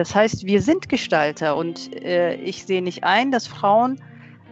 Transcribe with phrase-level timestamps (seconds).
[0.00, 4.00] Das heißt, wir sind Gestalter und äh, ich sehe nicht ein, dass Frauen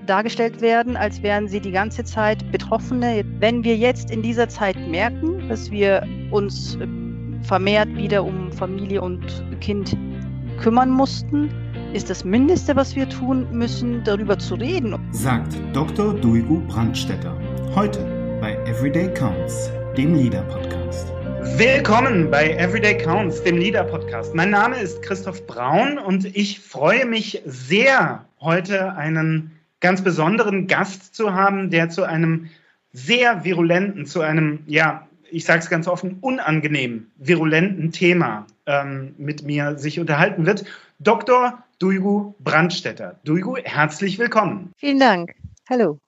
[0.05, 3.25] dargestellt werden, als wären sie die ganze Zeit Betroffene.
[3.39, 6.87] Wenn wir jetzt in dieser Zeit merken, dass wir uns äh,
[7.45, 9.25] vermehrt wieder um Familie und
[9.63, 9.97] Kind
[10.61, 11.49] kümmern mussten,
[11.95, 14.99] ist das Mindeste, was wir tun müssen, darüber zu reden.
[15.13, 16.13] Sagt Dr.
[16.13, 17.35] Duigu Brandstetter.
[17.75, 18.01] Heute
[18.43, 20.78] bei Everyday Counts, dem Leader-Podcast.
[21.41, 24.35] Willkommen bei Everyday Counts, dem Leader-Podcast.
[24.35, 31.15] Mein Name ist Christoph Braun und ich freue mich sehr, heute einen ganz besonderen Gast
[31.15, 32.51] zu haben, der zu einem
[32.93, 39.43] sehr virulenten, zu einem, ja, ich sage es ganz offen, unangenehm virulenten Thema ähm, mit
[39.43, 40.65] mir sich unterhalten wird.
[40.99, 41.63] Dr.
[41.79, 43.19] Duigu Brandstetter.
[43.25, 44.73] Duigu, herzlich willkommen.
[44.77, 45.35] Vielen Dank.
[45.71, 45.99] Hallo.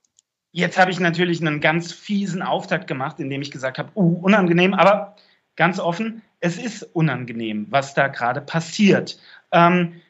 [0.52, 4.74] Jetzt habe ich natürlich einen ganz fiesen Auftakt gemacht, indem ich gesagt habe, uh, unangenehm,
[4.74, 5.16] aber
[5.56, 9.18] ganz offen, es ist unangenehm, was da gerade passiert.
[9.52, 10.00] Ähm,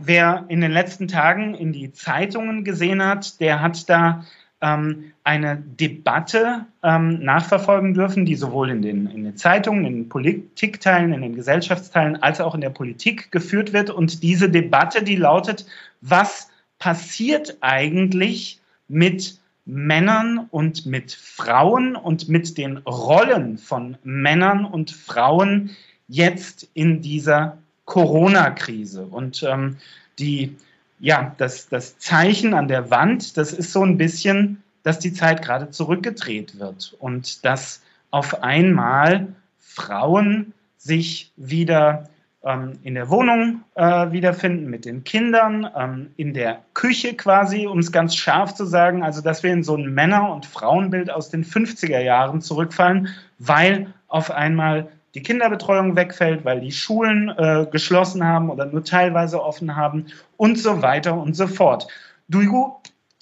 [0.00, 4.24] wer in den letzten Tagen in die Zeitungen gesehen hat, der hat da
[4.60, 10.08] ähm, eine Debatte ähm, nachverfolgen dürfen, die sowohl in den, in den Zeitungen, in den
[10.08, 13.90] Politikteilen, in den Gesellschaftsteilen als auch in der Politik geführt wird.
[13.90, 15.66] Und diese Debatte, die lautet,
[16.00, 24.90] was passiert eigentlich mit Männern und mit Frauen und mit den Rollen von Männern und
[24.90, 25.70] Frauen
[26.08, 29.06] jetzt in dieser Corona-Krise.
[29.06, 29.76] Und ähm,
[30.18, 30.56] die
[31.00, 35.42] ja, das, das Zeichen an der Wand, das ist so ein bisschen, dass die Zeit
[35.42, 42.08] gerade zurückgedreht wird und dass auf einmal Frauen sich wieder
[42.44, 47.78] ähm, in der Wohnung äh, wiederfinden mit den Kindern, ähm, in der Küche quasi, um
[47.78, 51.30] es ganz scharf zu sagen, also dass wir in so ein Männer- und Frauenbild aus
[51.30, 58.24] den 50er Jahren zurückfallen, weil auf einmal die Kinderbetreuung wegfällt, weil die Schulen äh, geschlossen
[58.24, 60.06] haben oder nur teilweise offen haben
[60.36, 61.86] und so weiter und so fort.
[62.28, 62.72] Duigu,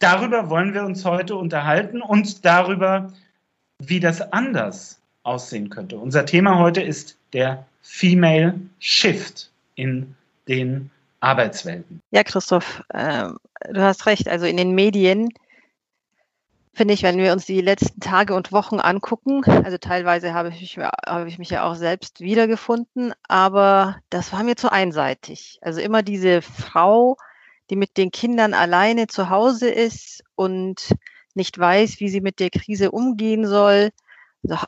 [0.01, 3.13] darüber wollen wir uns heute unterhalten und darüber,
[3.79, 5.99] wie das anders aussehen könnte.
[5.99, 10.15] Unser Thema heute ist der Female Shift in
[10.49, 12.01] den Arbeitswelten.
[12.11, 13.29] Ja, Christoph, äh,
[13.71, 14.29] du hast recht.
[14.29, 15.29] Also in den Medien
[16.75, 20.61] finde ich, wenn wir uns die letzten Tage und Wochen angucken, also teilweise habe ich,
[20.61, 25.59] mich, habe ich mich ja auch selbst wiedergefunden, aber das war mir zu einseitig.
[25.61, 27.17] Also immer diese Frau,
[27.71, 30.95] die mit den Kindern alleine zu Hause ist und
[31.35, 33.91] nicht weiß, wie sie mit der Krise umgehen soll.
[34.43, 34.65] Also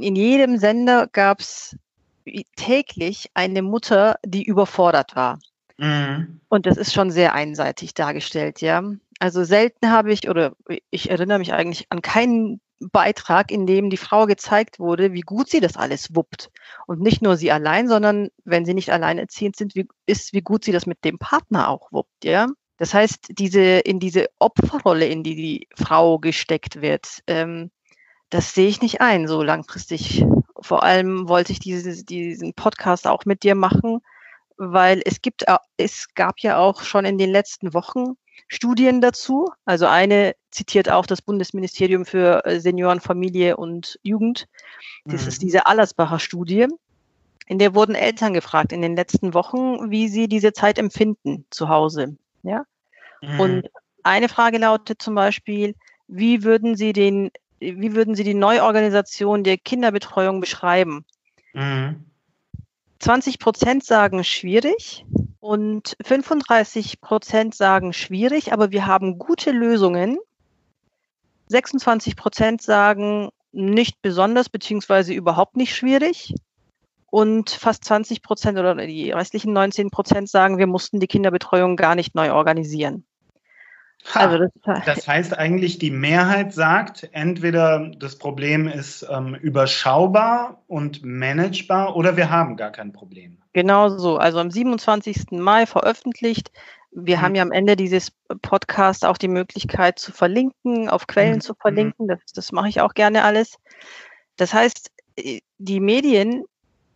[0.00, 1.76] in jedem Sender gab es
[2.56, 5.38] täglich eine Mutter, die überfordert war.
[5.78, 6.40] Mhm.
[6.48, 8.82] Und das ist schon sehr einseitig dargestellt, ja.
[9.18, 10.54] Also selten habe ich, oder
[10.90, 15.48] ich erinnere mich eigentlich an keinen Beitrag, in dem die Frau gezeigt wurde, wie gut
[15.48, 16.50] sie das alles wuppt.
[16.86, 20.64] Und nicht nur sie allein, sondern wenn sie nicht alleinerziehend sind, wie, ist, wie gut
[20.64, 22.48] sie das mit dem Partner auch wuppt, ja.
[22.78, 27.70] Das heißt, diese, in diese Opferrolle, in die die Frau gesteckt wird, ähm,
[28.28, 30.26] das sehe ich nicht ein, so langfristig.
[30.60, 34.00] Vor allem wollte ich diese, diesen Podcast auch mit dir machen,
[34.56, 35.44] weil es gibt,
[35.76, 38.16] es gab ja auch schon in den letzten Wochen
[38.48, 39.50] Studien dazu.
[39.64, 44.48] Also eine zitiert auch das Bundesministerium für äh, Senioren, Familie und Jugend.
[45.04, 45.28] Das mhm.
[45.28, 46.66] ist diese Allersbacher Studie.
[47.46, 51.68] In der wurden Eltern gefragt in den letzten Wochen, wie sie diese Zeit empfinden zu
[51.68, 52.16] Hause.
[52.42, 52.64] Ja?
[53.22, 53.40] Mhm.
[53.40, 53.70] Und
[54.02, 55.74] eine Frage lautet zum Beispiel,
[56.08, 57.30] wie würden Sie den,
[57.60, 61.04] wie würden Sie die Neuorganisation der Kinderbetreuung beschreiben?
[61.52, 62.04] Mhm.
[62.98, 65.04] 20 Prozent sagen schwierig,
[65.46, 70.18] und 35 Prozent sagen schwierig, aber wir haben gute Lösungen.
[71.46, 76.34] 26 Prozent sagen nicht besonders beziehungsweise überhaupt nicht schwierig.
[77.06, 81.94] Und fast 20 Prozent oder die restlichen 19 Prozent sagen, wir mussten die Kinderbetreuung gar
[81.94, 83.06] nicht neu organisieren.
[84.14, 90.62] Ha, also das, das, heißt eigentlich, die Mehrheit sagt, entweder das Problem ist ähm, überschaubar
[90.68, 93.38] und managebar oder wir haben gar kein Problem.
[93.52, 94.16] Genau so.
[94.16, 95.32] Also am 27.
[95.32, 96.52] Mai veröffentlicht.
[96.92, 97.22] Wir mhm.
[97.22, 101.40] haben ja am Ende dieses Podcasts auch die Möglichkeit zu verlinken, auf Quellen mhm.
[101.40, 102.06] zu verlinken.
[102.06, 103.56] Das, das mache ich auch gerne alles.
[104.36, 106.44] Das heißt, äh, die Medien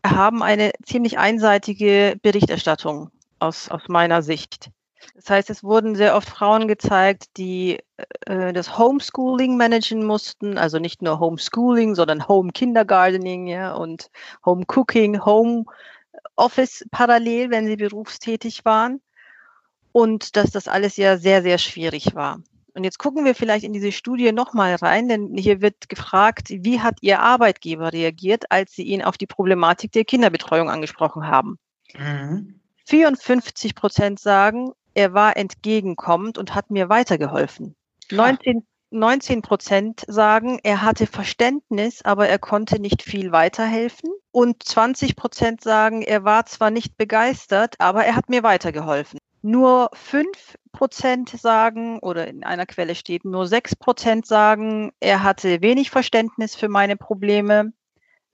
[0.07, 4.71] haben eine ziemlich einseitige Berichterstattung aus, aus meiner Sicht.
[5.15, 7.79] Das heißt, es wurden sehr oft Frauen gezeigt, die
[8.27, 14.11] äh, das Homeschooling managen mussten, also nicht nur Homeschooling, sondern Home Kindergartening ja, und
[14.45, 15.65] Home Cooking, Home
[16.37, 19.01] Office parallel, wenn sie berufstätig waren.
[19.93, 22.41] Und dass das alles ja sehr, sehr schwierig war.
[22.75, 26.81] Und jetzt gucken wir vielleicht in diese Studie nochmal rein, denn hier wird gefragt, wie
[26.81, 31.59] hat Ihr Arbeitgeber reagiert, als Sie ihn auf die Problematik der Kinderbetreuung angesprochen haben?
[31.99, 32.61] Mhm.
[32.87, 37.75] 54 Prozent sagen, er war entgegenkommend und hat mir weitergeholfen.
[38.11, 44.11] 19, 19 Prozent sagen, er hatte Verständnis, aber er konnte nicht viel weiterhelfen.
[44.31, 49.19] Und 20 Prozent sagen, er war zwar nicht begeistert, aber er hat mir weitergeholfen.
[49.41, 55.63] Nur 5 Prozent sagen, oder in einer Quelle steht, nur 6 Prozent sagen, er hatte
[55.63, 57.73] wenig Verständnis für meine Probleme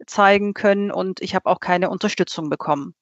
[0.05, 2.97] zeigen können und ich habe auch keine Unterstützung bekommen.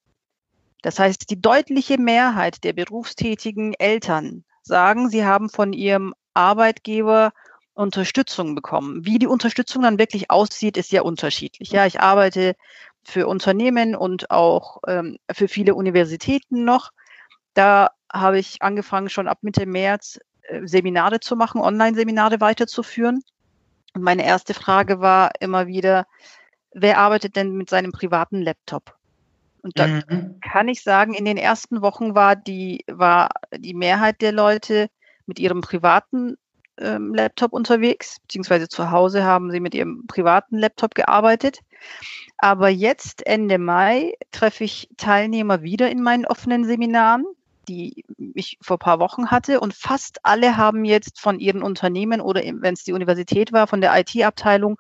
[0.85, 7.33] Das heißt, die deutliche Mehrheit der berufstätigen Eltern sagen, sie haben von ihrem Arbeitgeber
[7.73, 9.07] Unterstützung bekommen.
[9.07, 11.71] Wie die Unterstützung dann wirklich aussieht, ist sehr unterschiedlich.
[11.71, 12.55] Ja, ich arbeite
[13.03, 16.91] für Unternehmen und auch ähm, für viele Universitäten noch.
[17.55, 23.23] Da habe ich angefangen, schon ab Mitte März äh, Seminare zu machen, Online-Seminare weiterzuführen.
[23.95, 26.07] Und meine erste Frage war immer wieder,
[26.73, 28.99] wer arbeitet denn mit seinem privaten Laptop?
[29.65, 30.39] Und da mhm.
[30.43, 34.89] kann ich sagen, in den ersten Wochen war die, war die Mehrheit der Leute
[35.25, 36.37] mit ihrem privaten
[36.77, 41.61] ähm, Laptop unterwegs, beziehungsweise zu Hause haben sie mit ihrem privaten Laptop gearbeitet.
[42.37, 47.25] Aber jetzt, Ende Mai, treffe ich Teilnehmer wieder in meinen offenen Seminaren,
[47.67, 49.61] die ich vor ein paar Wochen hatte.
[49.61, 53.81] Und fast alle haben jetzt von ihren Unternehmen oder wenn es die Universität war, von
[53.81, 54.77] der IT-Abteilung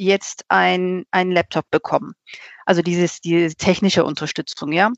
[0.00, 2.14] jetzt ein, ein Laptop bekommen.
[2.64, 4.90] Also dieses, diese technische Unterstützung, ja.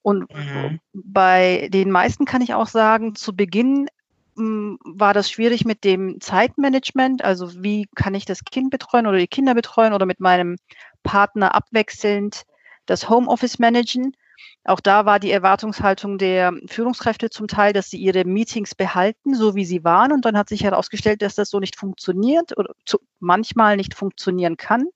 [0.00, 0.80] Und mhm.
[0.94, 3.88] bei den meisten kann ich auch sagen, zu Beginn
[4.36, 7.22] hm, war das schwierig mit dem Zeitmanagement.
[7.22, 10.56] Also wie kann ich das Kind betreuen oder die Kinder betreuen oder mit meinem
[11.02, 12.44] Partner abwechselnd
[12.86, 14.16] das Homeoffice managen.
[14.66, 19.54] Auch da war die Erwartungshaltung der Führungskräfte zum Teil, dass sie ihre Meetings behalten, so
[19.54, 20.10] wie sie waren.
[20.10, 22.74] Und dann hat sich herausgestellt, dass das so nicht funktioniert oder
[23.20, 24.86] manchmal nicht funktionieren kann.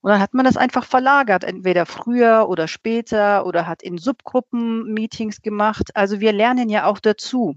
[0.00, 4.92] Und dann hat man das einfach verlagert, entweder früher oder später oder hat in Subgruppen
[4.94, 5.94] Meetings gemacht.
[5.94, 7.56] Also wir lernen ja auch dazu.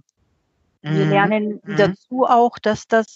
[0.82, 1.10] Wir mhm.
[1.10, 1.78] lernen mhm.
[1.78, 3.16] dazu auch, dass das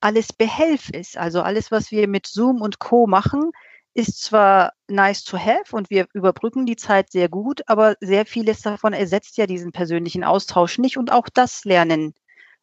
[0.00, 1.18] alles Behelf ist.
[1.18, 3.50] Also alles, was wir mit Zoom und Co machen,
[3.94, 8.62] ist zwar nice to have und wir überbrücken die Zeit sehr gut, aber sehr vieles
[8.62, 12.14] davon ersetzt ja diesen persönlichen Austausch nicht und auch das lernen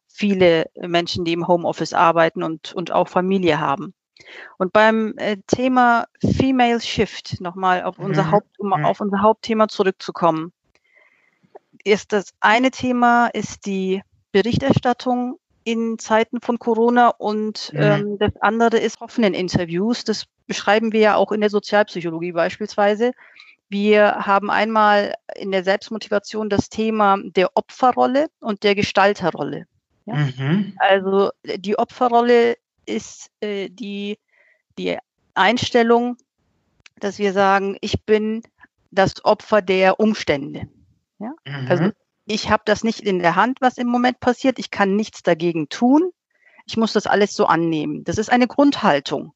[0.08, 3.94] viele Menschen, die im Homeoffice arbeiten und, und auch Familie haben.
[4.58, 8.30] Und beim äh, Thema Female Shift, nochmal auf unser, mhm.
[8.32, 8.84] Haupt, um mhm.
[8.84, 10.52] auf unser Hauptthema zurückzukommen,
[11.84, 14.02] ist das eine Thema ist die
[14.32, 15.38] Berichterstattung
[15.70, 17.80] in Zeiten von Corona und mhm.
[17.80, 20.04] ähm, das andere ist offenen Interviews.
[20.04, 23.12] Das beschreiben wir ja auch in der Sozialpsychologie beispielsweise.
[23.68, 29.66] Wir haben einmal in der Selbstmotivation das Thema der Opferrolle und der Gestalterrolle.
[30.06, 30.14] Ja?
[30.14, 30.74] Mhm.
[30.78, 34.18] Also die Opferrolle ist äh, die,
[34.76, 34.98] die
[35.34, 36.16] Einstellung,
[36.98, 38.42] dass wir sagen, ich bin
[38.90, 40.68] das Opfer der Umstände.
[41.20, 41.32] Ja?
[41.46, 41.66] Mhm.
[41.68, 41.90] Also
[42.26, 44.58] ich habe das nicht in der Hand, was im Moment passiert.
[44.58, 46.10] Ich kann nichts dagegen tun.
[46.66, 48.04] Ich muss das alles so annehmen.
[48.04, 49.32] Das ist eine Grundhaltung.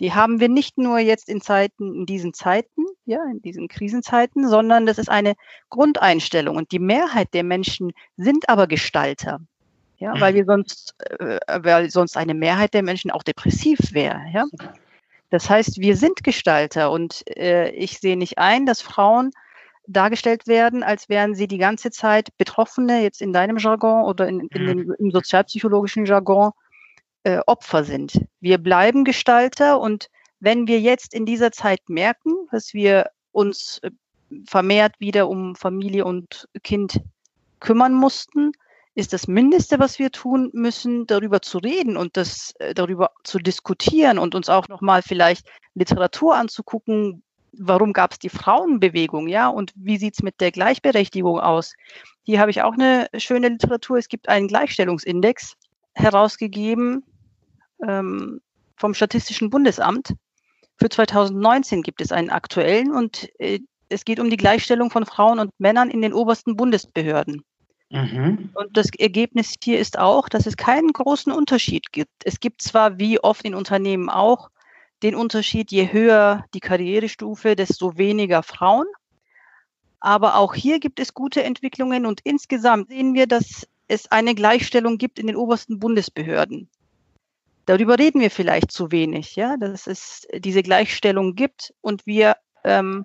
[0.00, 4.48] Die haben wir nicht nur jetzt in Zeiten, in diesen Zeiten, ja, in diesen Krisenzeiten,
[4.48, 5.34] sondern das ist eine
[5.70, 6.56] Grundeinstellung.
[6.56, 9.40] Und die Mehrheit der Menschen sind aber Gestalter.
[9.98, 14.20] Ja, weil wir sonst, äh, weil sonst eine Mehrheit der Menschen auch depressiv wäre.
[14.32, 14.44] Ja.
[15.30, 19.32] Das heißt, wir sind Gestalter und äh, ich sehe nicht ein, dass Frauen
[19.88, 24.40] dargestellt werden, als wären sie die ganze Zeit Betroffene, jetzt in deinem Jargon oder in,
[24.40, 26.52] in dem, im sozialpsychologischen Jargon,
[27.24, 28.20] äh, Opfer sind.
[28.40, 30.08] Wir bleiben Gestalter und
[30.40, 33.90] wenn wir jetzt in dieser Zeit merken, dass wir uns äh,
[34.46, 37.00] vermehrt wieder um Familie und Kind
[37.60, 38.52] kümmern mussten,
[38.94, 43.38] ist das Mindeste, was wir tun müssen, darüber zu reden und das äh, darüber zu
[43.38, 49.72] diskutieren und uns auch nochmal vielleicht Literatur anzugucken, warum gab es die Frauenbewegung, ja, und
[49.74, 51.74] wie sieht es mit der Gleichberechtigung aus?
[52.22, 53.98] Hier habe ich auch eine schöne Literatur.
[53.98, 55.54] Es gibt einen Gleichstellungsindex
[55.94, 57.04] herausgegeben
[57.86, 58.40] ähm,
[58.76, 60.14] vom Statistischen Bundesamt.
[60.76, 65.38] Für 2019 gibt es einen aktuellen und äh, es geht um die Gleichstellung von Frauen
[65.38, 67.42] und Männern in den obersten Bundesbehörden.
[67.90, 68.50] Mhm.
[68.54, 72.12] Und das Ergebnis hier ist auch, dass es keinen großen Unterschied gibt.
[72.24, 74.50] Es gibt zwar, wie oft in Unternehmen auch,
[75.02, 78.86] den Unterschied, je höher die Karrierestufe, desto weniger Frauen.
[80.00, 84.98] Aber auch hier gibt es gute Entwicklungen und insgesamt sehen wir, dass es eine Gleichstellung
[84.98, 86.68] gibt in den obersten Bundesbehörden.
[87.66, 93.04] Darüber reden wir vielleicht zu wenig, ja, dass es diese Gleichstellung gibt und wir ähm,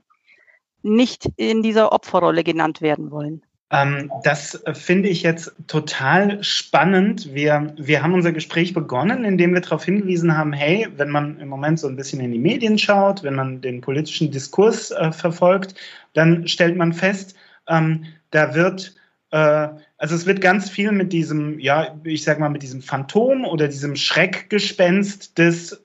[0.83, 3.45] nicht in dieser Opferrolle genannt werden wollen.
[3.73, 7.33] Ähm, das finde ich jetzt total spannend.
[7.33, 11.47] Wir, wir haben unser Gespräch begonnen, indem wir darauf hingewiesen haben, hey, wenn man im
[11.47, 15.73] Moment so ein bisschen in die Medien schaut, wenn man den politischen Diskurs äh, verfolgt,
[16.13, 17.35] dann stellt man fest,
[17.69, 18.93] Ähm, da wird
[19.31, 23.45] äh, also es wird ganz viel mit diesem, ja, ich sag mal, mit diesem Phantom
[23.45, 25.81] oder diesem Schreckgespenst des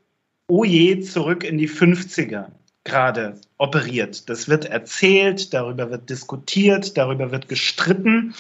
[0.49, 2.47] Oh zurück in die 50er
[2.89, 4.29] gerade operiert.
[4.29, 8.35] Das wird erzählt, darüber wird diskutiert, darüber wird gestritten.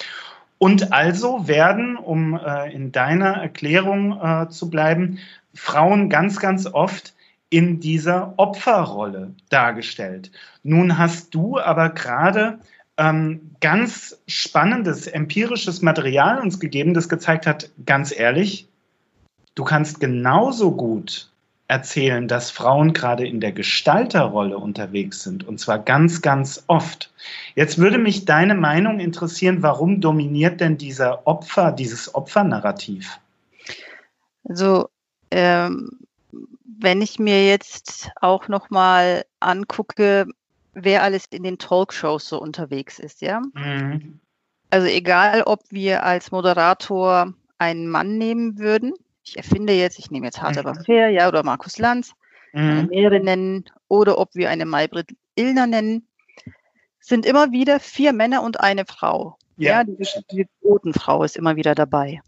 [0.58, 5.18] Und also werden, um äh, in deiner Erklärung äh, zu bleiben,
[5.54, 7.14] Frauen ganz, ganz oft
[7.50, 10.30] in dieser Opferrolle dargestellt.
[10.62, 12.58] Nun hast du aber gerade
[12.96, 18.68] ähm, ganz spannendes empirisches Material uns gegeben, das gezeigt hat, ganz ehrlich,
[19.54, 21.30] du kannst genauso gut
[21.68, 27.12] erzählen, dass Frauen gerade in der Gestalterrolle unterwegs sind, und zwar ganz, ganz oft.
[27.54, 33.20] Jetzt würde mich deine Meinung interessieren, warum dominiert denn dieser Opfer, dieses Opfernarrativ?
[34.48, 34.88] Also,
[35.30, 35.90] ähm,
[36.80, 40.26] wenn ich mir jetzt auch noch mal angucke,
[40.72, 43.42] wer alles in den Talkshows so unterwegs ist, ja.
[43.52, 44.20] Mhm.
[44.70, 48.94] Also egal, ob wir als Moderator einen Mann nehmen würden,
[49.28, 50.84] ich erfinde jetzt, ich nehme jetzt Hart aber mhm.
[50.84, 52.12] fair, ja, oder Markus Lanz,
[52.52, 52.86] mhm.
[52.90, 56.06] Meere nennen, oder ob wir eine Maybrit Illner nennen,
[57.00, 59.36] sind immer wieder vier Männer und eine Frau.
[59.56, 59.96] Ja, ja die,
[60.30, 62.20] die Quotenfrau ist immer wieder dabei.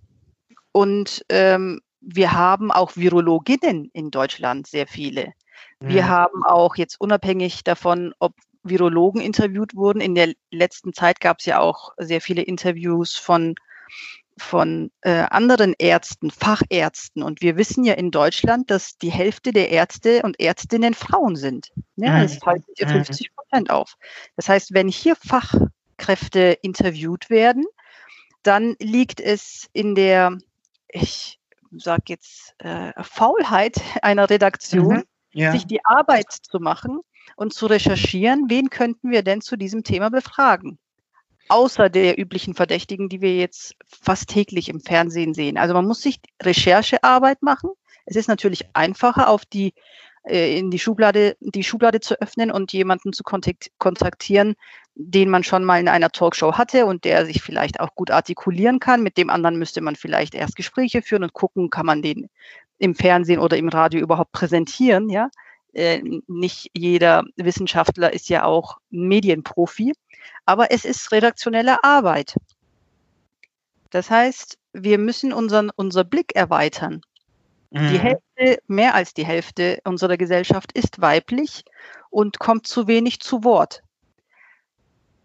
[0.72, 5.32] Und ähm, wir haben auch Virologinnen in Deutschland, sehr viele.
[5.80, 6.08] Wir mhm.
[6.08, 11.46] haben auch jetzt unabhängig davon, ob Virologen interviewt wurden, in der letzten Zeit gab es
[11.46, 13.54] ja auch sehr viele Interviews von,
[14.40, 17.22] von äh, anderen Ärzten, Fachärzten.
[17.22, 21.70] Und wir wissen ja in Deutschland, dass die Hälfte der Ärzte und Ärztinnen Frauen sind.
[21.96, 22.22] Ja, mhm.
[22.22, 23.96] das teilt sich 50 Prozent auf.
[24.36, 27.64] Das heißt, wenn hier Fachkräfte interviewt werden,
[28.42, 30.38] dann liegt es in der,
[30.88, 31.38] ich
[31.70, 35.52] sage jetzt, äh, Faulheit einer Redaktion, mhm ja.
[35.52, 37.00] sich die Arbeit zu machen
[37.36, 40.78] und zu recherchieren, wen könnten wir denn zu diesem Thema befragen?
[41.50, 45.58] Außer der üblichen Verdächtigen, die wir jetzt fast täglich im Fernsehen sehen.
[45.58, 47.70] Also man muss sich Recherchearbeit machen.
[48.06, 49.74] Es ist natürlich einfacher, auf die
[50.22, 54.54] äh, in die Schublade, die Schublade zu öffnen und jemanden zu kontaktieren,
[54.94, 58.78] den man schon mal in einer Talkshow hatte und der sich vielleicht auch gut artikulieren
[58.78, 59.02] kann.
[59.02, 62.28] Mit dem anderen müsste man vielleicht erst Gespräche führen und gucken, kann man den
[62.78, 65.30] im Fernsehen oder im Radio überhaupt präsentieren, ja.
[65.72, 69.92] Äh, nicht jeder Wissenschaftler ist ja auch Medienprofi,
[70.46, 72.36] aber es ist redaktionelle Arbeit.
[73.90, 77.02] Das heißt, wir müssen unseren, unser Blick erweitern.
[77.70, 77.88] Mhm.
[77.90, 81.64] Die Hälfte, mehr als die Hälfte unserer Gesellschaft ist weiblich
[82.10, 83.82] und kommt zu wenig zu Wort.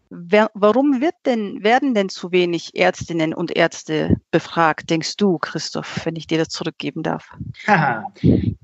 [0.10, 6.06] Wer, warum wird denn, werden denn zu wenig Ärztinnen und Ärzte befragt, denkst du, Christoph,
[6.06, 7.32] wenn ich dir das zurückgeben darf?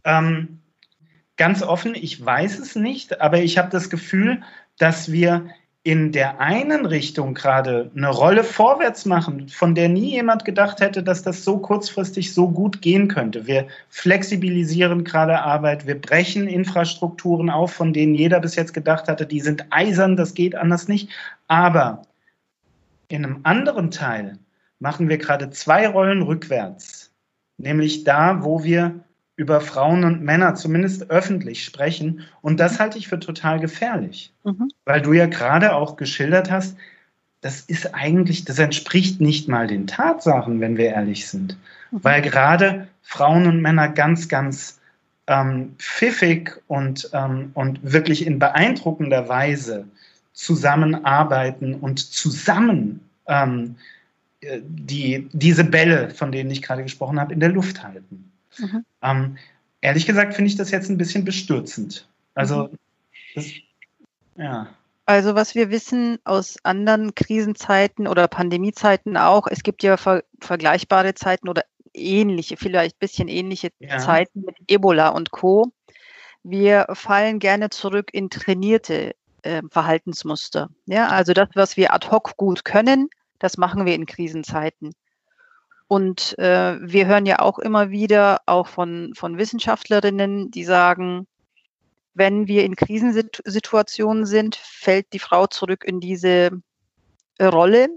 [0.03, 0.61] Ähm,
[1.41, 4.43] ganz offen, ich weiß es nicht, aber ich habe das Gefühl,
[4.77, 5.49] dass wir
[5.81, 11.01] in der einen Richtung gerade eine Rolle vorwärts machen, von der nie jemand gedacht hätte,
[11.01, 13.47] dass das so kurzfristig so gut gehen könnte.
[13.47, 19.25] Wir flexibilisieren gerade Arbeit, wir brechen Infrastrukturen auf, von denen jeder bis jetzt gedacht hatte,
[19.25, 21.09] die sind eisern, das geht anders nicht.
[21.47, 22.03] Aber
[23.07, 24.37] in einem anderen Teil
[24.77, 27.11] machen wir gerade zwei Rollen rückwärts,
[27.57, 29.03] nämlich da, wo wir
[29.41, 32.21] über Frauen und Männer zumindest öffentlich sprechen.
[32.41, 34.69] Und das halte ich für total gefährlich, mhm.
[34.85, 36.77] weil du ja gerade auch geschildert hast,
[37.41, 41.57] das ist eigentlich, das entspricht nicht mal den Tatsachen, wenn wir ehrlich sind.
[41.89, 42.03] Mhm.
[42.03, 44.79] Weil gerade Frauen und Männer ganz, ganz
[45.25, 49.87] ähm, pfiffig und, ähm, und wirklich in beeindruckender Weise
[50.33, 53.75] zusammenarbeiten und zusammen ähm,
[54.41, 58.31] äh, die, diese Bälle, von denen ich gerade gesprochen habe, in der Luft halten.
[58.57, 58.85] Mhm.
[59.01, 59.37] Ähm,
[59.81, 62.07] ehrlich gesagt finde ich das jetzt ein bisschen bestürzend.
[62.33, 62.77] Also, mhm.
[63.35, 63.45] das,
[64.35, 64.67] ja.
[65.05, 71.15] Also was wir wissen aus anderen Krisenzeiten oder Pandemiezeiten auch, es gibt ja ver vergleichbare
[71.15, 73.97] Zeiten oder ähnliche, vielleicht ein bisschen ähnliche ja.
[73.97, 75.71] Zeiten mit Ebola und Co.
[76.43, 80.69] Wir fallen gerne zurück in trainierte äh, Verhaltensmuster.
[80.85, 84.93] Ja, also das, was wir ad hoc gut können, das machen wir in Krisenzeiten.
[85.91, 91.27] Und äh, wir hören ja auch immer wieder, auch von, von Wissenschaftlerinnen, die sagen,
[92.13, 96.61] wenn wir in Krisensituationen sind, fällt die Frau zurück in diese
[97.41, 97.89] Rolle,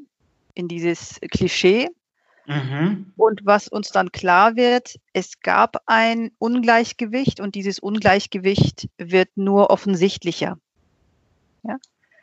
[0.55, 1.89] in dieses Klischee.
[2.47, 3.13] Mhm.
[3.17, 9.71] Und was uns dann klar wird, es gab ein Ungleichgewicht und dieses Ungleichgewicht wird nur
[9.71, 10.59] offensichtlicher.
[11.63, 11.77] Ja?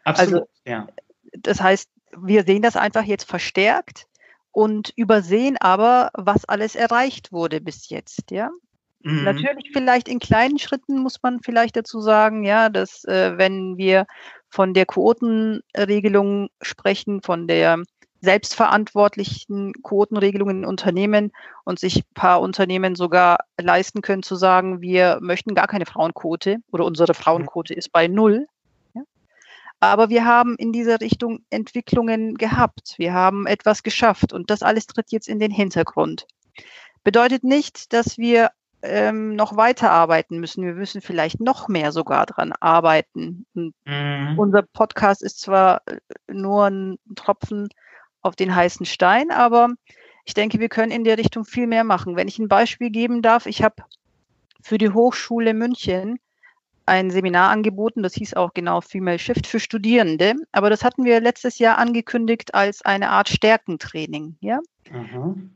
[0.04, 0.88] Absolut, also, ja.
[1.32, 4.10] Das heißt, wir sehen das einfach jetzt verstärkt
[4.51, 8.50] und übersehen aber, was alles erreicht wurde bis jetzt, ja.
[9.03, 9.24] Mhm.
[9.24, 14.05] Natürlich vielleicht in kleinen Schritten muss man vielleicht dazu sagen, ja, dass äh, wenn wir
[14.50, 17.84] von der Quotenregelung sprechen, von der
[18.22, 21.31] selbstverantwortlichen Quotenregelungen in Unternehmen
[21.63, 26.58] und sich ein paar Unternehmen sogar leisten können zu sagen, wir möchten gar keine Frauenquote
[26.72, 28.46] oder unsere Frauenquote ist bei null.
[29.82, 32.94] Aber wir haben in dieser Richtung Entwicklungen gehabt.
[32.98, 36.28] Wir haben etwas geschafft und das alles tritt jetzt in den Hintergrund.
[37.04, 38.52] Bedeutet nicht, dass wir
[38.84, 40.64] ähm, noch weiterarbeiten müssen.
[40.64, 43.48] Wir müssen vielleicht noch mehr sogar dran arbeiten.
[43.54, 44.36] Mhm.
[44.38, 45.98] Unser Podcast ist zwar äh,
[46.32, 47.68] nur ein Tropfen
[48.22, 49.70] auf den heißen Stein, aber
[50.26, 52.16] ich denke, wir können in der Richtung viel mehr machen.
[52.16, 53.84] Wenn ich ein Beispiel geben darf, ich habe
[54.62, 56.20] für die Hochschule München
[56.91, 61.21] ein Seminar angeboten, das hieß auch genau Female Shift für Studierende, aber das hatten wir
[61.21, 64.60] letztes Jahr angekündigt als eine Art Stärkentraining, ja.
[64.91, 65.51] Mhm.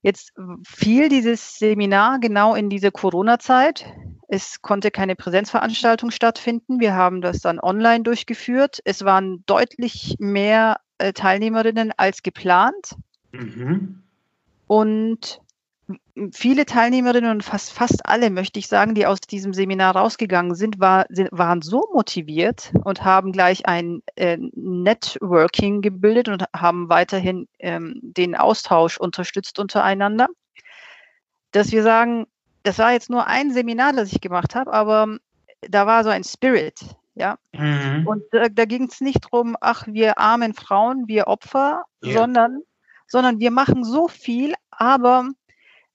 [0.00, 0.32] Jetzt
[0.64, 3.84] fiel dieses Seminar genau in diese Corona-Zeit.
[4.28, 6.80] Es konnte keine Präsenzveranstaltung stattfinden.
[6.80, 8.78] Wir haben das dann online durchgeführt.
[8.84, 12.94] Es waren deutlich mehr äh, Teilnehmerinnen als geplant.
[13.32, 14.04] Mhm.
[14.68, 15.40] Und
[16.32, 20.80] viele Teilnehmerinnen und fast, fast alle, möchte ich sagen, die aus diesem Seminar rausgegangen sind,
[20.80, 27.46] war, sind waren so motiviert und haben gleich ein äh, Networking gebildet und haben weiterhin
[27.58, 30.28] ähm, den Austausch unterstützt untereinander,
[31.52, 32.26] dass wir sagen,
[32.64, 35.18] das war jetzt nur ein Seminar, das ich gemacht habe, aber
[35.60, 36.80] da war so ein Spirit,
[37.14, 37.38] ja.
[37.52, 38.06] Mhm.
[38.06, 42.18] Und da, da ging es nicht darum, ach, wir armen Frauen, wir Opfer, yeah.
[42.18, 42.62] sondern,
[43.06, 45.30] sondern wir machen so viel, aber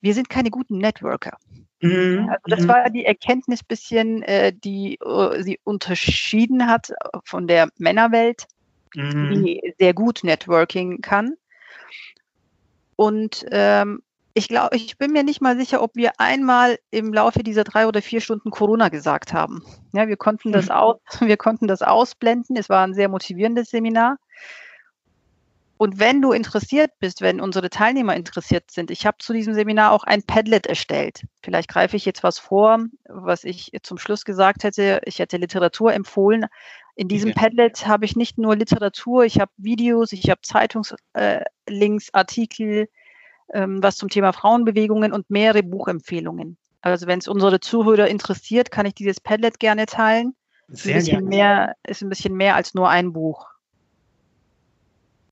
[0.01, 1.38] wir sind keine guten Networker.
[1.81, 2.29] Mhm.
[2.29, 2.67] Also das mhm.
[2.67, 6.91] war die Erkenntnis bisschen, äh, die äh, sie unterschieden hat
[7.24, 8.46] von der Männerwelt,
[8.96, 9.43] mhm.
[9.43, 11.36] die sehr gut Networking kann.
[12.96, 14.03] Und ähm,
[14.34, 17.88] ich glaube, ich bin mir nicht mal sicher, ob wir einmal im Laufe dieser drei
[17.88, 19.63] oder vier Stunden Corona gesagt haben.
[19.91, 20.72] Ja, wir konnten das, mhm.
[20.72, 22.55] aus, wir konnten das ausblenden.
[22.55, 24.17] Es war ein sehr motivierendes Seminar.
[25.81, 29.94] Und wenn du interessiert bist, wenn unsere Teilnehmer interessiert sind, ich habe zu diesem Seminar
[29.94, 31.24] auch ein Padlet erstellt.
[31.41, 35.01] Vielleicht greife ich jetzt was vor, was ich zum Schluss gesagt hätte.
[35.05, 36.46] Ich hätte Literatur empfohlen.
[36.94, 37.39] In diesem okay.
[37.39, 41.00] Padlet habe ich nicht nur Literatur, ich habe Videos, ich habe Zeitungslinks,
[42.09, 42.87] äh, Artikel,
[43.51, 46.57] ähm, was zum Thema Frauenbewegungen und mehrere Buchempfehlungen.
[46.81, 50.35] Also wenn es unsere Zuhörer interessiert, kann ich dieses Padlet gerne teilen.
[50.67, 51.27] Sehr ein bisschen gerne.
[51.27, 53.48] mehr, ist ein bisschen mehr als nur ein Buch.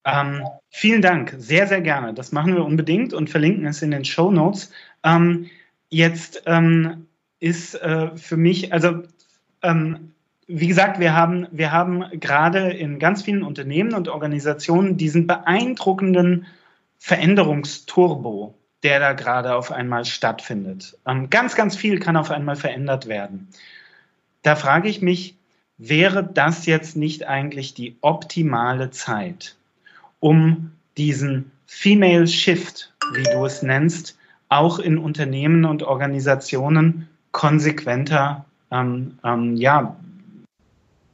[0.05, 2.13] Ähm, vielen Dank, sehr, sehr gerne.
[2.13, 4.71] Das machen wir unbedingt und verlinken es in den Show Notes.
[5.03, 5.49] Ähm,
[5.89, 7.07] jetzt ähm,
[7.39, 9.03] ist äh, für mich, also
[9.61, 10.13] ähm,
[10.47, 16.47] wie gesagt, wir haben, wir haben gerade in ganz vielen Unternehmen und Organisationen diesen beeindruckenden
[16.97, 20.97] Veränderungsturbo, der da gerade auf einmal stattfindet.
[21.05, 23.49] Ähm, ganz, ganz viel kann auf einmal verändert werden.
[24.41, 25.37] Da frage ich mich,
[25.77, 29.55] wäre das jetzt nicht eigentlich die optimale Zeit?
[30.19, 34.17] Um diesen Female Shift, wie du es nennst,
[34.49, 39.95] auch in Unternehmen und Organisationen konsequenter ähm, ähm, ja,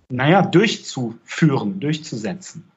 [0.09, 2.69] naja, durchzuführen, durchzusetzen.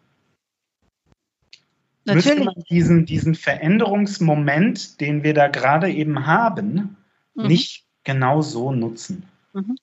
[2.05, 2.27] Natürlich.
[2.27, 6.97] Müsste man diesen, diesen Veränderungsmoment, den wir da gerade eben haben,
[7.35, 7.47] mhm.
[7.47, 9.25] nicht genau so nutzen.
[9.53, 9.77] Mhm.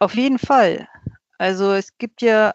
[0.00, 0.88] Auf jeden Fall.
[1.38, 2.54] Also es gibt ja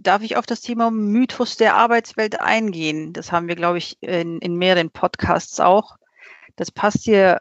[0.00, 3.12] darf ich auf das Thema Mythos der Arbeitswelt eingehen.
[3.12, 5.96] Das haben wir, glaube ich, in, in mehreren Podcasts auch.
[6.56, 7.40] Das passt hier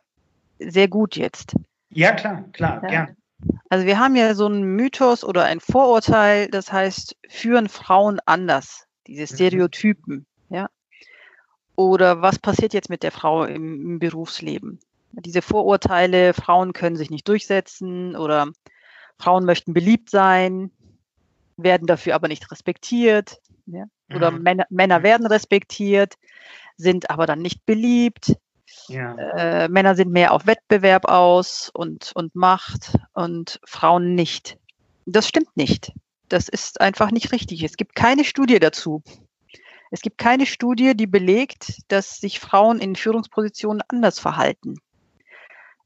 [0.60, 1.56] sehr gut jetzt.
[1.90, 2.90] Ja, klar, klar, ja.
[2.90, 3.18] gern.
[3.70, 8.86] Also wir haben ja so einen Mythos oder ein Vorurteil, das heißt, führen Frauen anders,
[9.08, 9.36] diese mhm.
[9.36, 10.56] Stereotypen, mhm.
[10.56, 10.70] ja.
[11.76, 14.80] Oder was passiert jetzt mit der Frau im, im Berufsleben?
[15.14, 18.52] Diese Vorurteile, Frauen können sich nicht durchsetzen oder
[19.18, 20.72] Frauen möchten beliebt sein,
[21.58, 23.42] werden dafür aber nicht respektiert.
[23.66, 23.86] Ja?
[24.14, 24.44] Oder mhm.
[24.44, 26.16] Männer, Männer werden respektiert,
[26.78, 28.36] sind aber dann nicht beliebt.
[28.88, 29.16] Ja.
[29.16, 34.58] Äh, Männer sind mehr auf Wettbewerb aus und, und Macht und Frauen nicht.
[35.06, 35.94] Das stimmt nicht.
[36.30, 37.64] Das ist einfach nicht richtig.
[37.64, 39.04] Es gibt keine Studie dazu.
[39.92, 44.76] Es gibt keine Studie, die belegt, dass sich Frauen in Führungspositionen anders verhalten.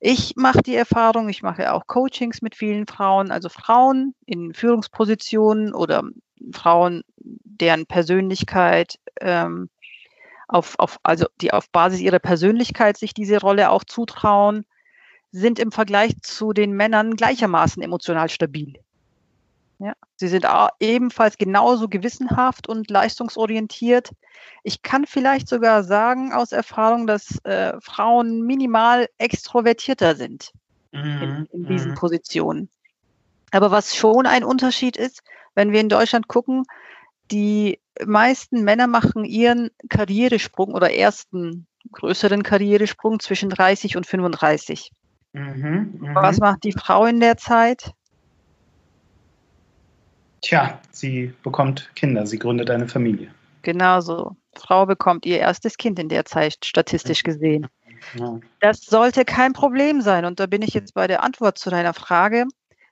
[0.07, 5.73] Ich mache die Erfahrung, ich mache auch Coachings mit vielen Frauen, also Frauen in Führungspositionen
[5.73, 6.03] oder
[6.53, 9.67] Frauen, deren Persönlichkeit ähm,
[10.47, 14.67] auf, auf, also die auf Basis ihrer Persönlichkeit sich diese Rolle auch zutrauen,
[15.31, 18.75] sind im Vergleich zu den Männern gleichermaßen emotional stabil.
[19.79, 20.45] Ja, sie sind
[20.79, 24.11] ebenfalls genauso gewissenhaft und leistungsorientiert.
[24.63, 30.51] Ich kann vielleicht sogar sagen aus Erfahrung, dass äh, Frauen minimal extrovertierter sind
[30.93, 31.21] mhm.
[31.21, 31.95] in, in, diesen mhm.
[31.95, 32.69] Positionen.
[33.51, 35.23] Aber was schon ein Unterschied ist,
[35.55, 36.63] wenn wir in Deutschland gucken,
[37.31, 44.91] die meisten Männer machen ihren Karrieresprung oder ersten größeren Karrieresprung zwischen 30 und 35.
[45.33, 46.15] Mhm, mh.
[46.15, 47.91] Was macht die Frau in der Zeit?
[50.45, 53.33] Tja, sie bekommt Kinder, sie gründet eine Familie.
[53.63, 54.35] Genau so.
[54.55, 57.67] Frau bekommt ihr erstes Kind in der Zeit, statistisch gesehen.
[58.13, 58.39] Ja.
[58.59, 60.23] Das sollte kein Problem sein.
[60.23, 62.45] Und da bin ich jetzt bei der Antwort zu deiner Frage.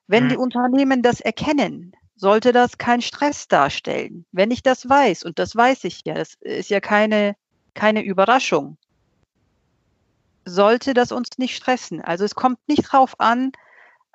[0.08, 0.30] Wenn mhm.
[0.30, 4.26] die Unternehmen das erkennen, sollte das kein Stress darstellen.
[4.32, 7.36] Wenn ich das weiß, und das weiß ich ja, das ist ja keine,
[7.76, 8.78] keine Überraschung,
[10.44, 12.02] sollte das uns nicht stressen.
[12.02, 13.52] Also es kommt nicht drauf an,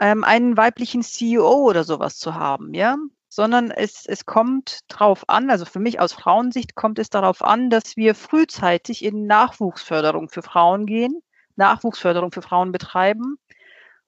[0.00, 2.96] ähm, einen weiblichen CEO oder sowas zu haben, ja,
[3.38, 7.70] sondern es, es kommt drauf an, also für mich aus Frauensicht kommt es darauf an,
[7.70, 11.22] dass wir frühzeitig in Nachwuchsförderung für Frauen gehen,
[11.54, 13.38] Nachwuchsförderung für Frauen betreiben,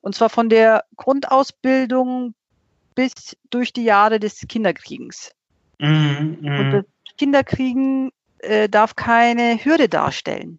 [0.00, 2.34] und zwar von der Grundausbildung
[2.96, 5.30] bis durch die Jahre des Kinderkriegens.
[5.78, 6.72] Mhm, und mhm.
[6.72, 10.58] das Kinderkriegen äh, darf keine Hürde darstellen.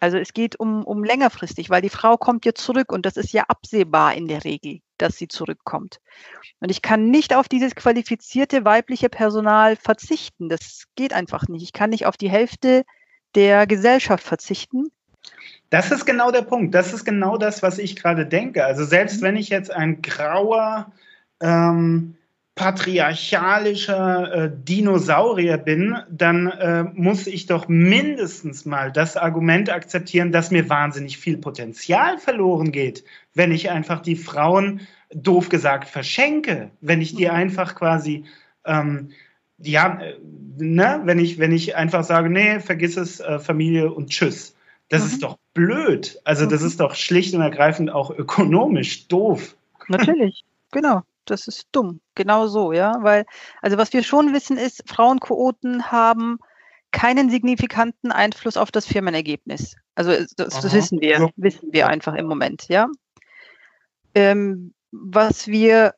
[0.00, 3.32] Also es geht um, um längerfristig, weil die Frau kommt ja zurück und das ist
[3.32, 6.00] ja absehbar in der Regel, dass sie zurückkommt.
[6.60, 10.48] Und ich kann nicht auf dieses qualifizierte weibliche Personal verzichten.
[10.48, 11.62] Das geht einfach nicht.
[11.62, 12.84] Ich kann nicht auf die Hälfte
[13.34, 14.90] der Gesellschaft verzichten.
[15.70, 16.74] Das ist genau der Punkt.
[16.74, 18.64] Das ist genau das, was ich gerade denke.
[18.64, 19.26] Also selbst mhm.
[19.26, 20.92] wenn ich jetzt ein grauer
[21.40, 22.16] ähm,
[22.54, 30.50] patriarchalischer äh, Dinosaurier bin, dann äh, muss ich doch mindestens mal das Argument akzeptieren, dass
[30.50, 34.82] mir wahnsinnig viel Potenzial verloren geht, wenn ich einfach die Frauen,
[35.14, 38.24] doof gesagt, verschenke, wenn ich die einfach quasi,
[38.66, 39.10] ähm,
[39.58, 40.18] ja, äh,
[40.58, 44.54] ne, wenn ich, wenn ich einfach sage, nee, vergiss es, äh, Familie und tschüss.
[44.90, 45.08] Das mhm.
[45.08, 46.20] ist doch blöd.
[46.24, 46.66] Also das mhm.
[46.66, 49.56] ist doch schlicht und ergreifend auch ökonomisch doof.
[49.88, 52.00] Natürlich, genau das ist dumm.
[52.14, 52.94] Genau so, ja.
[53.00, 53.26] Weil,
[53.60, 56.38] also was wir schon wissen ist, Frauenquoten haben
[56.90, 59.76] keinen signifikanten Einfluss auf das Firmenergebnis.
[59.94, 61.28] Also äh, das, das wissen wir, ja.
[61.36, 62.88] wissen wir einfach im Moment, ja.
[64.14, 65.94] Ähm, was wir,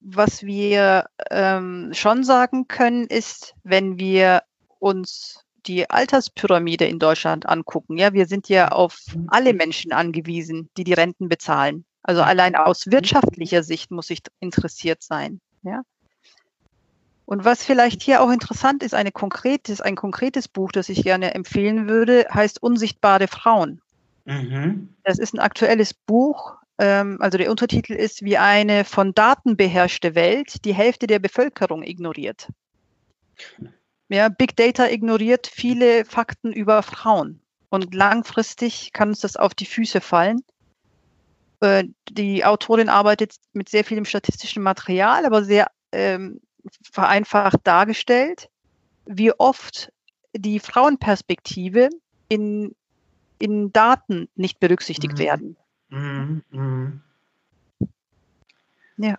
[0.00, 4.42] was wir ähm, schon sagen können, ist, wenn wir
[4.78, 10.84] uns die Alterspyramide in Deutschland angucken, ja, wir sind ja auf alle Menschen angewiesen, die
[10.84, 11.86] die Renten bezahlen.
[12.04, 15.40] Also allein aus wirtschaftlicher Sicht muss ich interessiert sein.
[15.62, 15.82] Ja.
[17.24, 21.34] Und was vielleicht hier auch interessant ist, eine konkretes, ein konkretes Buch, das ich gerne
[21.34, 23.80] empfehlen würde, heißt Unsichtbare Frauen.
[24.26, 24.90] Mhm.
[25.02, 26.56] Das ist ein aktuelles Buch.
[26.78, 31.82] Ähm, also der Untertitel ist, wie eine von Daten beherrschte Welt die Hälfte der Bevölkerung
[31.82, 32.48] ignoriert.
[34.10, 37.40] Ja, Big Data ignoriert viele Fakten über Frauen.
[37.70, 40.44] Und langfristig kann uns das auf die Füße fallen.
[41.64, 46.40] Äh, die Autorin arbeitet mit sehr vielem statistischen Material, aber sehr ähm,
[46.92, 48.50] vereinfacht dargestellt,
[49.06, 49.92] wie oft
[50.36, 51.88] die Frauenperspektive
[52.28, 52.74] in,
[53.38, 55.18] in Daten nicht berücksichtigt mhm.
[55.18, 55.56] werden.
[55.88, 56.42] Mhm.
[56.50, 57.00] Mhm.
[58.96, 59.18] Ja.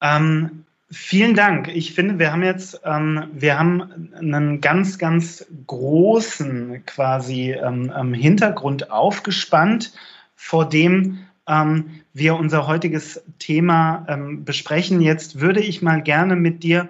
[0.00, 1.68] Ähm, vielen Dank.
[1.68, 8.12] Ich finde, wir haben jetzt, ähm, wir haben einen ganz, ganz großen quasi ähm, ähm
[8.12, 9.92] Hintergrund aufgespannt,
[10.34, 15.00] vor dem ähm, wir unser heutiges Thema ähm, besprechen.
[15.00, 16.88] Jetzt würde ich mal gerne mit dir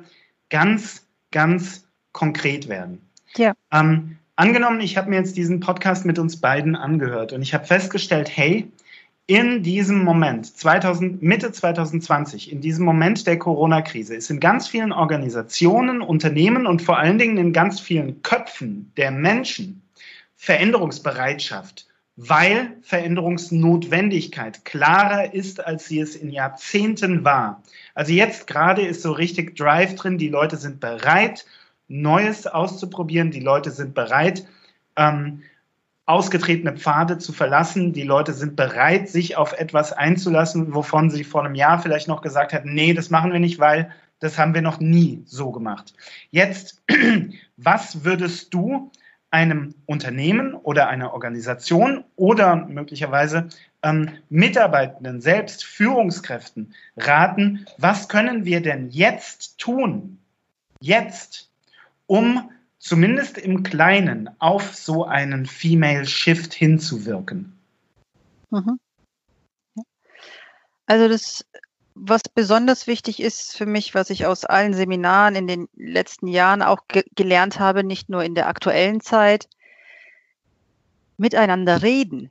[0.50, 3.00] ganz, ganz konkret werden.
[3.36, 3.54] Ja.
[3.72, 7.66] Ähm, angenommen, ich habe mir jetzt diesen Podcast mit uns beiden angehört und ich habe
[7.66, 8.70] festgestellt, hey,
[9.28, 14.92] in diesem Moment, 2000, Mitte 2020, in diesem Moment der Corona-Krise, ist in ganz vielen
[14.92, 19.82] Organisationen, Unternehmen und vor allen Dingen in ganz vielen Köpfen der Menschen
[20.36, 21.85] Veränderungsbereitschaft
[22.16, 27.62] weil Veränderungsnotwendigkeit klarer ist, als sie es in Jahrzehnten war.
[27.94, 31.44] Also jetzt gerade ist so richtig Drive drin, die Leute sind bereit,
[31.88, 34.46] Neues auszuprobieren, die Leute sind bereit,
[34.96, 35.42] ähm,
[36.06, 41.44] ausgetretene Pfade zu verlassen, die Leute sind bereit, sich auf etwas einzulassen, wovon sie vor
[41.44, 44.62] einem Jahr vielleicht noch gesagt hätten, nee, das machen wir nicht, weil das haben wir
[44.62, 45.92] noch nie so gemacht.
[46.30, 46.82] Jetzt,
[47.56, 48.90] was würdest du
[49.30, 53.48] einem Unternehmen oder einer Organisation oder möglicherweise
[53.82, 60.18] ähm, Mitarbeitenden, selbst Führungskräften raten, was können wir denn jetzt tun,
[60.80, 61.50] jetzt,
[62.06, 67.58] um zumindest im Kleinen auf so einen Female Shift hinzuwirken?
[68.50, 68.78] Mhm.
[70.86, 71.44] Also das
[71.98, 76.60] was besonders wichtig ist für mich, was ich aus allen Seminaren in den letzten Jahren
[76.60, 79.48] auch ge gelernt habe, nicht nur in der aktuellen Zeit,
[81.16, 82.30] miteinander reden.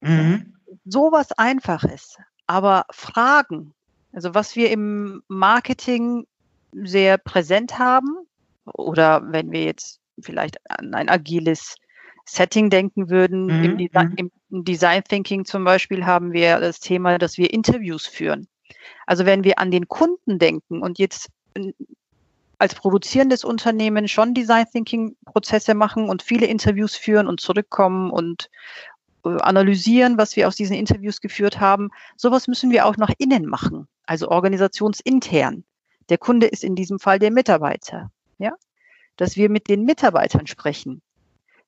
[0.00, 0.54] Mhm.
[0.86, 2.16] So was Einfaches,
[2.46, 3.74] aber Fragen
[4.12, 6.26] Also was wir im Marketing
[6.72, 8.16] sehr präsent haben
[8.64, 11.76] oder wenn wir jetzt vielleicht an ein agiles
[12.24, 13.64] Setting denken würden, mhm.
[13.64, 14.30] im, Desi mhm.
[14.48, 18.48] im Design Thinking zum Beispiel haben wir das Thema, dass wir Interviews führen.
[19.06, 21.30] Also wenn wir an den Kunden denken und jetzt
[22.58, 28.50] als produzierendes Unternehmen schon Design Thinking Prozesse machen und viele Interviews führen und zurückkommen und
[29.24, 31.88] äh, analysieren, was wir aus diesen Interviews geführt haben.
[32.16, 35.64] Sowas müssen wir auch nach innen machen, also organisationsintern.
[36.10, 38.52] Der Kunde ist in diesem Fall der Mitarbeiter, ja,
[39.16, 41.00] dass wir mit den Mitarbeitern sprechen.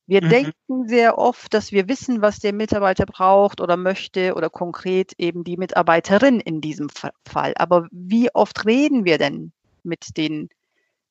[0.07, 0.29] Wir mhm.
[0.29, 5.45] denken sehr oft, dass wir wissen, was der Mitarbeiter braucht oder möchte oder konkret eben
[5.45, 6.89] die Mitarbeiterin in diesem
[7.25, 7.55] Fall.
[7.57, 10.49] Aber wie oft reden wir denn mit den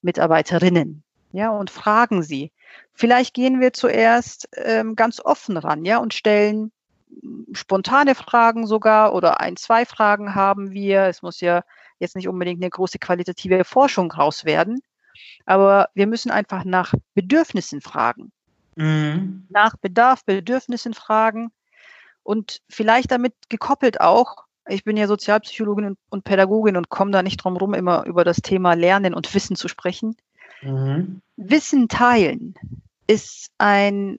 [0.02, 1.04] Mitarbeiterinnen?
[1.32, 2.52] Ja, und fragen sie.
[2.94, 6.72] Vielleicht gehen wir zuerst ähm, ganz offen ran, ja, und stellen
[7.54, 11.04] spontane Fragen sogar oder ein, zwei Fragen haben wir.
[11.04, 11.64] Es muss ja
[12.00, 14.82] jetzt nicht unbedingt eine große qualitative Forschung raus werden,
[15.46, 18.32] aber wir müssen einfach nach Bedürfnissen fragen.
[18.82, 19.46] Mhm.
[19.50, 21.52] Nach Bedarf, Bedürfnissen fragen
[22.24, 27.38] und vielleicht damit gekoppelt auch, ich bin ja Sozialpsychologin und, Pädagogin und komme da nicht
[27.38, 30.16] drum rum, immer über das Thema Lernen und Wissen zu sprechen.
[30.64, 31.22] Mhm.
[31.38, 32.56] Wissen teilen
[33.06, 34.18] ist ein,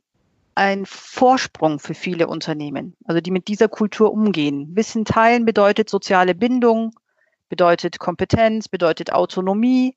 [0.55, 4.77] ein Vorsprung für viele Unternehmen, also die mit dieser Kultur umgehen.
[4.77, 6.95] Wissen teilen bedeutet soziale Bindung,
[7.49, 9.97] bedeutet Kompetenz, bedeutet Autonomie.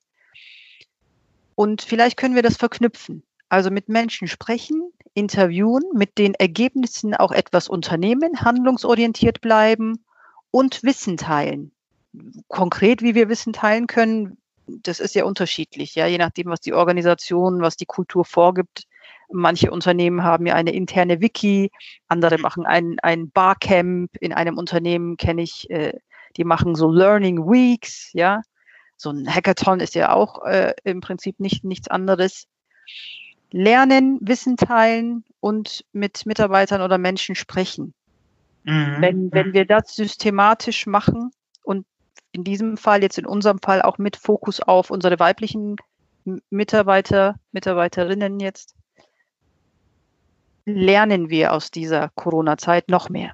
[1.54, 3.24] Und vielleicht können wir das verknüpfen.
[3.50, 10.04] Also mit Menschen sprechen, interviewen, mit den Ergebnissen auch etwas unternehmen, handlungsorientiert bleiben
[10.52, 11.72] und Wissen teilen.
[12.48, 16.74] Konkret, wie wir Wissen teilen können, das ist ja unterschiedlich, ja, je nachdem, was die
[16.74, 18.84] Organisation, was die Kultur vorgibt.
[19.32, 21.72] Manche Unternehmen haben ja eine interne Wiki,
[22.08, 24.12] andere machen ein, ein Barcamp.
[24.20, 25.94] In einem Unternehmen kenne ich, äh,
[26.38, 28.42] die machen so Learning Weeks, ja.
[28.98, 32.48] So ein Hackathon ist ja auch äh, im Prinzip nicht, nichts anderes
[33.56, 37.94] lernen, Wissen teilen und mit Mitarbeitern oder Menschen sprechen.
[38.66, 38.98] Mhm.
[39.00, 41.32] Wenn, wenn wir das systematisch machen
[41.64, 41.86] und
[42.34, 45.78] in diesem Fall, jetzt in unserem Fall auch mit Fokus auf unsere weiblichen
[46.50, 48.76] Mitarbeiter, Mitarbeiterinnen jetzt,
[50.66, 53.32] lernen wir aus dieser Corona-Zeit noch mehr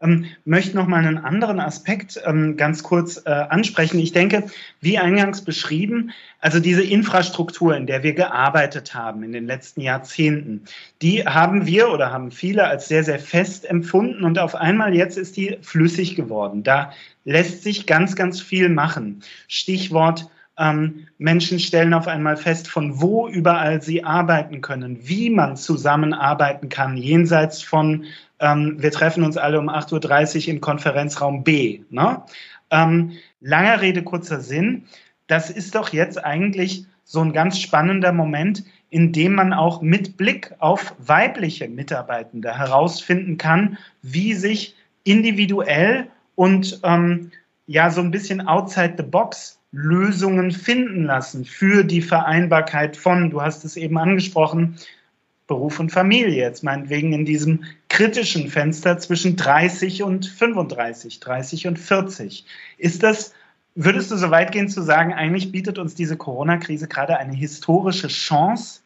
[0.00, 3.98] ähm, möchte noch mal einen anderen Aspekt ähm, ganz kurz äh, ansprechen.
[3.98, 4.44] Ich denke,
[4.80, 10.64] wie eingangs beschrieben, also diese Infrastruktur, in der wir gearbeitet haben in den letzten Jahrzehnten,
[11.02, 15.18] die haben wir oder haben viele als sehr, sehr fest empfunden und auf einmal jetzt
[15.18, 16.62] ist die flüssig geworden.
[16.62, 16.92] Da
[17.24, 19.22] lässt sich ganz, ganz viel machen.
[19.48, 25.56] Stichwort ähm, Menschen stellen auf einmal fest, von wo überall sie arbeiten können, wie man
[25.56, 28.04] zusammenarbeiten kann, jenseits von
[28.40, 31.80] ähm, wir treffen uns alle um 8.30 Uhr im Konferenzraum B.
[31.90, 32.22] Ne?
[32.70, 34.84] Ähm, langer Rede, kurzer Sinn.
[35.26, 40.16] Das ist doch jetzt eigentlich so ein ganz spannender Moment, in dem man auch mit
[40.16, 47.30] Blick auf weibliche Mitarbeitende herausfinden kann, wie sich individuell und ähm,
[47.66, 53.42] ja so ein bisschen outside the box Lösungen finden lassen für die Vereinbarkeit von, du
[53.42, 54.78] hast es eben angesprochen,
[55.46, 61.78] Beruf und Familie, jetzt meinetwegen in diesem kritischen Fenster zwischen 30 und 35, 30 und
[61.78, 62.44] 40.
[62.76, 63.32] Ist das,
[63.74, 68.08] würdest du so weit gehen zu sagen, eigentlich bietet uns diese Corona-Krise gerade eine historische
[68.08, 68.82] Chance?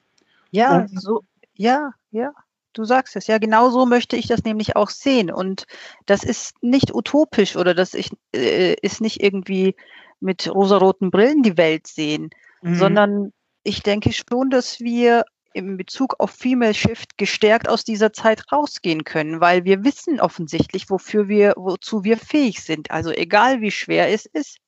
[0.53, 2.33] Ja, so, ja, ja.
[2.75, 5.31] Du sagst es, ja, genau so möchte ich das nämlich auch sehen.
[5.31, 5.67] Und
[6.07, 9.75] das ist nicht utopisch oder das ist, äh, ist nicht irgendwie
[10.23, 12.31] mit rosaroten Brillen die Welt sehen,
[12.63, 12.75] mhm.
[12.77, 13.33] sondern
[13.65, 19.05] ich denke schon, dass wir in Bezug auf Female Shift gestärkt aus dieser Zeit rausgehen
[19.05, 22.91] können, weil wir wissen offensichtlich, wofür wir, wozu wir fähig sind.
[22.91, 24.59] Also egal wie schwer es ist,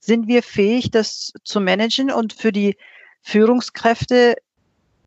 [0.00, 2.76] sind wir fähig, das zu managen und für die
[3.22, 4.36] Führungskräfte,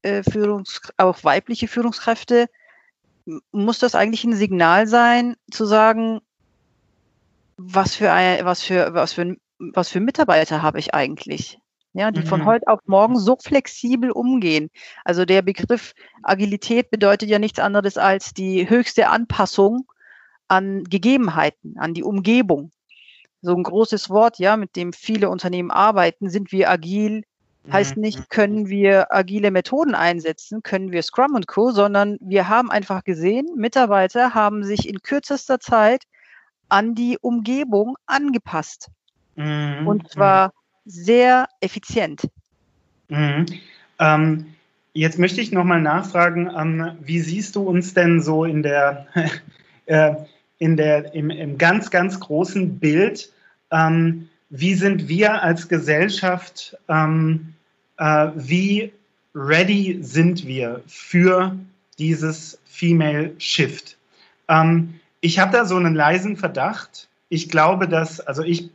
[0.02, 2.48] äh, Führungs auch weibliche Führungskräfte,
[3.52, 6.22] muss das eigentlich ein Signal sein, zu sagen,
[7.58, 9.38] was für ein, was für, was für,
[9.74, 11.60] was für Mitarbeiter habe ich eigentlich?
[11.94, 12.26] ja, die mhm.
[12.26, 14.70] von heute auf morgen so flexibel umgehen.
[15.04, 15.94] Also der Begriff
[16.24, 19.86] Agilität bedeutet ja nichts anderes als die höchste Anpassung
[20.48, 22.72] an Gegebenheiten, an die Umgebung.
[23.42, 26.30] So ein großes Wort, ja, mit dem viele Unternehmen arbeiten.
[26.30, 27.24] Sind wir agil?
[27.72, 28.02] Heißt mhm.
[28.02, 33.04] nicht, können wir agile Methoden einsetzen, können wir Scrum und Co., sondern wir haben einfach
[33.04, 36.06] gesehen, Mitarbeiter haben sich in kürzester Zeit
[36.70, 38.90] an die Umgebung angepasst.
[39.36, 39.88] Mhm.
[39.88, 40.54] Und zwar
[40.86, 42.28] sehr effizient.
[43.10, 43.46] Mhm.
[44.00, 44.46] Ähm,
[44.94, 49.08] jetzt möchte ich nochmal nachfragen, ähm, wie siehst du uns denn so in der,
[49.86, 50.16] äh,
[50.60, 53.32] in der, im, im ganz, ganz großen Bild
[53.72, 57.54] ähm, wie sind wir als Gesellschaft, ähm,
[57.98, 58.92] äh, wie
[59.34, 61.56] ready sind wir für
[61.98, 63.98] dieses Female Shift?
[64.50, 67.08] Ähm, ich habe da so einen leisen Verdacht.
[67.30, 68.70] Ich glaube, dass, also ich,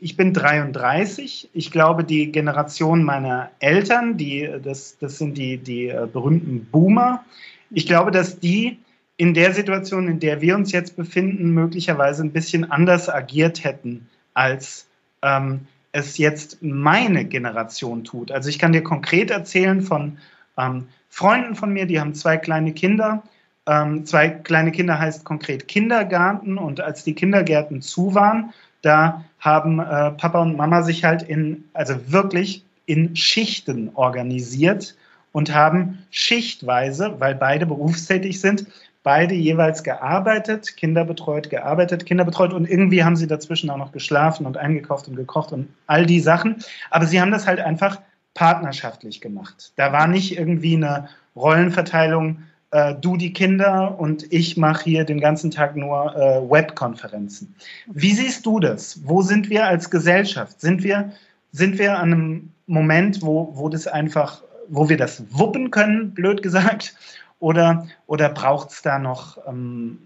[0.00, 1.50] ich bin 33.
[1.52, 7.24] Ich glaube, die Generation meiner Eltern, die, das, das sind die, die äh, berühmten Boomer,
[7.70, 8.78] ich glaube, dass die
[9.16, 14.08] in der Situation, in der wir uns jetzt befinden, möglicherweise ein bisschen anders agiert hätten,
[14.34, 14.86] als
[15.22, 18.32] ähm, es jetzt meine Generation tut.
[18.32, 20.18] Also ich kann dir konkret erzählen von
[20.58, 23.22] ähm, Freunden von mir, die haben zwei kleine Kinder.
[23.66, 29.80] Ähm, zwei kleine Kinder heißt konkret Kindergarten und als die Kindergärten zu waren, da haben
[29.80, 34.94] äh, Papa und Mama sich halt in, also wirklich in Schichten organisiert
[35.32, 38.66] und haben schichtweise, weil beide berufstätig sind,
[39.02, 43.90] beide jeweils gearbeitet, Kinder betreut, gearbeitet, Kinder betreut und irgendwie haben sie dazwischen auch noch
[43.90, 46.62] geschlafen und eingekauft und gekocht und all die Sachen.
[46.90, 48.00] Aber sie haben das halt einfach
[48.34, 49.72] partnerschaftlich gemacht.
[49.74, 55.20] Da war nicht irgendwie eine Rollenverteilung, äh, du die Kinder und ich mache hier den
[55.20, 57.54] ganzen Tag nur äh, Webkonferenzen.
[57.86, 59.00] Wie siehst du das?
[59.04, 60.60] Wo sind wir als Gesellschaft?
[60.60, 61.12] Sind wir,
[61.52, 66.42] sind wir an einem Moment, wo, wo das einfach, wo wir das wuppen können, blöd
[66.42, 66.94] gesagt?
[67.40, 69.98] Oder, oder braucht es da noch ähm,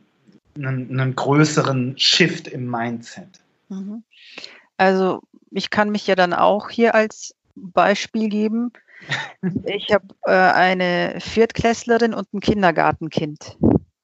[0.57, 3.29] einen, einen, größeren Shift im Mindset?
[3.69, 4.03] Mhm.
[4.77, 8.73] Also ich kann mich ja dann auch hier als Beispiel geben.
[9.65, 13.57] Ich habe äh, eine Viertklässlerin und ein Kindergartenkind.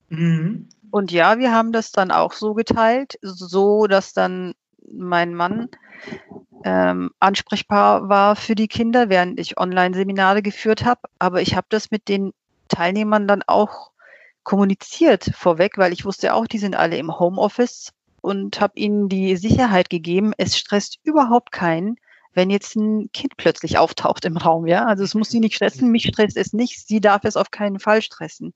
[0.08, 0.68] Mhm.
[0.90, 4.54] Und ja, wir haben das dann auch so geteilt, so dass dann
[4.92, 5.68] mein Mann
[6.64, 11.00] ähm, ansprechbar war für die Kinder, während ich Online-Seminare geführt habe.
[11.18, 12.32] Aber ich habe das mit den
[12.68, 13.90] Teilnehmern dann auch
[14.42, 19.36] kommuniziert vorweg, weil ich wusste auch, die sind alle im Homeoffice und habe ihnen die
[19.36, 21.96] Sicherheit gegeben, es stresst überhaupt keinen,
[22.34, 24.86] wenn jetzt ein Kind plötzlich auftaucht im Raum, ja.
[24.86, 27.78] Also es muss sie nicht stressen, mich stresst es nicht, sie darf es auf keinen
[27.78, 28.54] Fall stressen.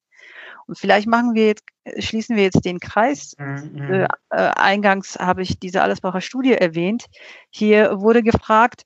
[0.66, 1.64] Und vielleicht machen wir jetzt,
[1.98, 3.36] schließen wir jetzt den Kreis.
[3.38, 3.90] Mhm.
[3.90, 7.06] Äh, äh, eingangs habe ich diese Allesbacher Studie erwähnt.
[7.50, 8.84] Hier wurde gefragt,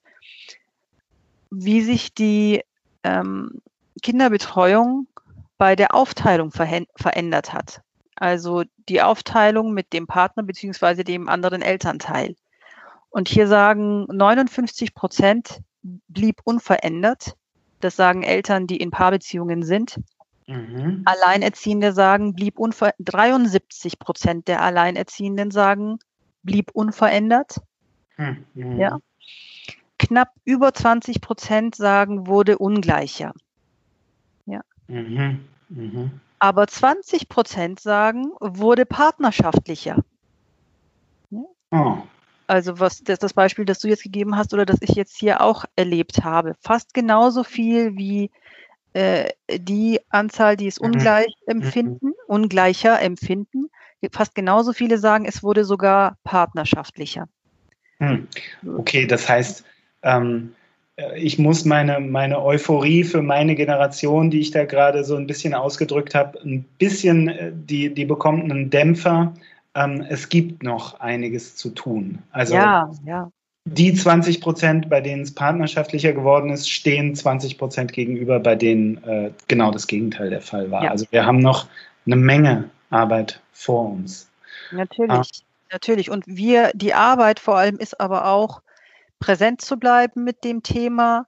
[1.50, 2.62] wie sich die
[3.02, 3.62] ähm,
[4.02, 5.06] Kinderbetreuung
[5.58, 7.82] bei der Aufteilung verändert hat.
[8.16, 12.36] Also die Aufteilung mit dem Partner beziehungsweise dem anderen Elternteil.
[13.10, 15.60] Und hier sagen 59 Prozent
[16.08, 17.36] blieb unverändert.
[17.80, 20.00] Das sagen Eltern, die in Paarbeziehungen sind.
[20.46, 21.02] Mhm.
[21.04, 23.14] Alleinerziehende sagen, blieb unverändert.
[23.14, 25.98] 73 Prozent der Alleinerziehenden sagen,
[26.42, 27.60] blieb unverändert.
[28.16, 28.78] Mhm.
[28.78, 28.98] Ja.
[29.98, 33.32] Knapp über 20 Prozent sagen, wurde ungleicher.
[34.46, 34.60] Ja.
[34.88, 35.44] Mhm.
[35.68, 36.20] Mhm.
[36.38, 40.02] Aber 20 Prozent sagen, wurde partnerschaftlicher.
[41.30, 41.44] Ja.
[41.70, 41.98] Oh.
[42.50, 45.40] Also was das, das Beispiel, das du jetzt gegeben hast oder das ich jetzt hier
[45.40, 48.32] auch erlebt habe, fast genauso viel wie
[48.92, 50.86] äh, die Anzahl, die es mhm.
[50.86, 51.62] ungleich mhm.
[51.62, 53.70] empfinden, ungleicher empfinden.
[54.10, 57.28] Fast genauso viele sagen, es wurde sogar partnerschaftlicher.
[57.98, 58.26] Hm.
[58.78, 59.62] Okay, das heißt,
[60.02, 60.54] ähm,
[60.96, 65.28] äh, ich muss meine, meine Euphorie für meine Generation, die ich da gerade so ein
[65.28, 69.34] bisschen ausgedrückt habe, ein bisschen, äh, die, die bekommt einen Dämpfer.
[69.74, 72.22] Ähm, es gibt noch einiges zu tun.
[72.32, 73.30] Also ja, ja.
[73.64, 79.02] die 20 Prozent, bei denen es partnerschaftlicher geworden ist, stehen 20 Prozent gegenüber, bei denen
[79.04, 80.84] äh, genau das Gegenteil der Fall war.
[80.84, 80.90] Ja.
[80.90, 81.68] Also wir haben noch
[82.06, 84.28] eine Menge Arbeit vor uns.
[84.72, 85.22] Natürlich, ah.
[85.72, 86.10] natürlich.
[86.10, 88.62] Und wir, die Arbeit vor allem ist aber auch,
[89.20, 91.26] präsent zu bleiben mit dem Thema,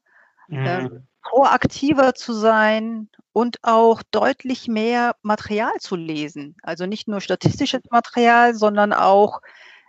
[0.49, 0.67] mhm.
[0.67, 0.91] äh,
[1.23, 6.57] proaktiver zu sein und auch deutlich mehr Material zu lesen.
[6.63, 9.41] Also nicht nur statistisches Material, sondern auch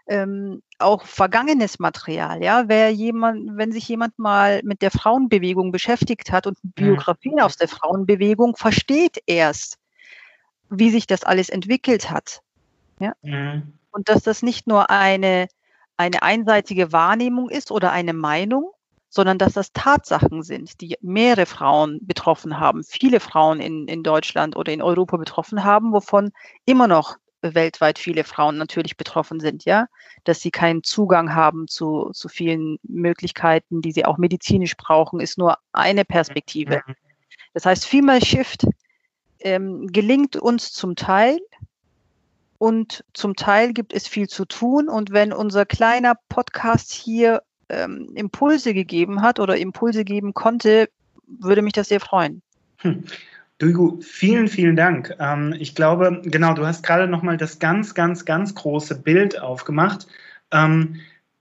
[0.05, 2.43] ähm, auch vergangenes Material.
[2.43, 6.71] Ja, wer jemand, wenn sich jemand mal mit der Frauenbewegung beschäftigt hat und mhm.
[6.71, 7.41] Biografien mhm.
[7.41, 9.77] aus der Frauenbewegung, versteht erst,
[10.69, 12.41] wie sich das alles entwickelt hat.
[12.99, 13.13] Ja?
[13.21, 13.73] Mhm.
[13.91, 15.47] Und dass das nicht nur eine
[15.97, 18.71] eine einseitige Wahrnehmung ist oder eine Meinung,
[19.13, 24.55] sondern dass das Tatsachen sind, die mehrere Frauen betroffen haben, viele Frauen in, in Deutschland
[24.55, 26.31] oder in Europa betroffen haben, wovon
[26.65, 29.85] immer noch weltweit viele Frauen natürlich betroffen sind, ja,
[30.23, 35.37] dass sie keinen Zugang haben zu, zu vielen Möglichkeiten, die sie auch medizinisch brauchen, ist
[35.37, 36.81] nur eine Perspektive.
[36.87, 36.95] Mhm.
[37.53, 38.65] Das heißt, Female Shift
[39.41, 41.37] ähm, gelingt uns zum Teil,
[42.57, 44.87] und zum Teil gibt es viel zu tun.
[44.87, 47.41] Und wenn unser kleiner Podcast hier
[47.73, 50.89] ähm, Impulse gegeben hat oder Impulse geben konnte,
[51.27, 52.41] würde mich das sehr freuen.
[52.77, 53.03] Hm.
[53.57, 55.15] Duigo, vielen, vielen Dank.
[55.19, 60.07] Ähm, ich glaube, genau, du hast gerade nochmal das ganz, ganz, ganz große Bild aufgemacht.
[60.51, 60.99] Ähm,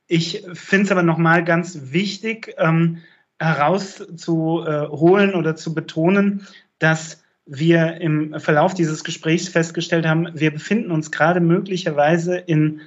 [0.09, 2.99] Ich finde es aber nochmal ganz wichtig, ähm,
[3.39, 6.47] herauszuholen oder zu betonen,
[6.78, 12.83] dass wir im Verlauf dieses Gesprächs festgestellt haben, wir befinden uns gerade möglicherweise in,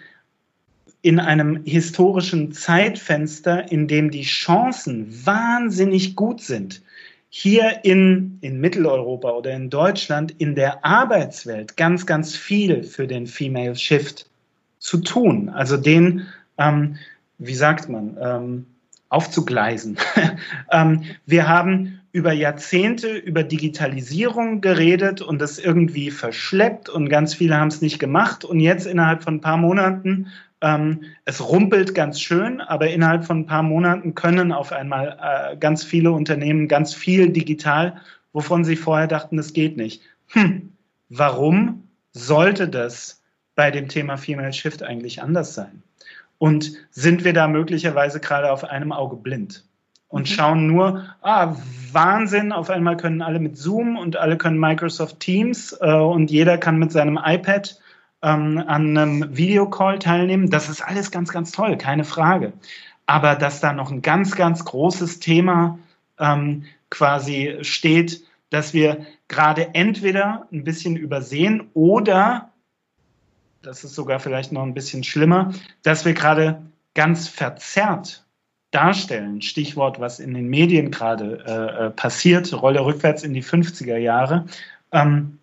[1.06, 6.82] in einem historischen Zeitfenster, in dem die Chancen wahnsinnig gut sind,
[7.30, 13.28] hier in, in Mitteleuropa oder in Deutschland in der Arbeitswelt ganz, ganz viel für den
[13.28, 14.28] Female Shift
[14.80, 15.50] zu tun.
[15.50, 16.26] Also den,
[16.58, 16.96] ähm,
[17.38, 18.66] wie sagt man, ähm,
[19.10, 19.98] aufzugleisen.
[20.72, 27.58] ähm, wir haben über Jahrzehnte über Digitalisierung geredet und das irgendwie verschleppt und ganz viele
[27.58, 28.44] haben es nicht gemacht.
[28.44, 30.28] Und jetzt innerhalb von ein paar Monaten,
[30.62, 35.58] ähm, es rumpelt ganz schön, aber innerhalb von ein paar Monaten können auf einmal äh,
[35.58, 38.02] ganz viele Unternehmen ganz viel digital,
[38.34, 40.02] wovon sie vorher dachten, das geht nicht.
[40.30, 40.74] Hm,
[41.10, 43.22] warum sollte das
[43.56, 45.84] bei dem Thema Female Shift eigentlich anders sein?
[46.38, 49.64] Und sind wir da möglicherweise gerade auf einem Auge blind?
[50.16, 50.34] und mhm.
[50.34, 51.56] schauen nur, ah,
[51.92, 56.58] Wahnsinn, auf einmal können alle mit Zoom und alle können Microsoft Teams äh, und jeder
[56.58, 57.78] kann mit seinem iPad
[58.26, 60.50] ähm, an einem Videocall teilnehmen.
[60.50, 62.54] Das ist alles ganz, ganz toll, keine Frage.
[63.06, 65.78] Aber dass da noch ein ganz, ganz großes Thema
[66.20, 72.52] ähm, quasi steht, dass wir gerade entweder ein bisschen übersehen oder,
[73.62, 75.54] das ist sogar vielleicht noch ein bisschen schlimmer,
[75.84, 76.64] dass wir gerade
[76.96, 78.26] ganz verzerrt
[78.72, 79.42] darstellen.
[79.42, 84.46] Stichwort, was in den Medien gerade äh, äh passiert, Rolle rückwärts in die 50er Jahre.
[84.92, 85.38] Ähm,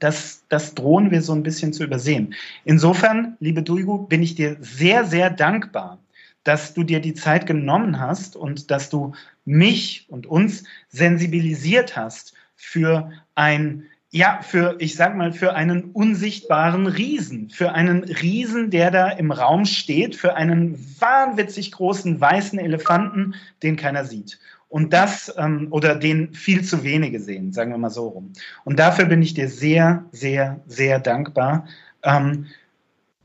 [0.00, 2.34] das, das drohen wir so ein bisschen zu übersehen.
[2.64, 5.98] Insofern, liebe Duigu, bin ich dir sehr, sehr dankbar,
[6.42, 9.12] dass du dir die Zeit genommen hast und dass du
[9.44, 16.88] mich und uns sensibilisiert hast für ein ja, für, ich sag mal, für einen unsichtbaren
[16.88, 23.36] Riesen, für einen Riesen, der da im Raum steht, für einen wahnwitzig großen weißen Elefanten,
[23.62, 24.40] den keiner sieht.
[24.70, 28.32] Und das, ähm, oder den viel zu wenige sehen, sagen wir mal so rum.
[28.64, 31.66] Und dafür bin ich dir sehr, sehr, sehr dankbar,
[32.04, 32.46] ähm,